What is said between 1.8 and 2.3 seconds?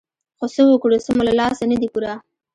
دي پوره.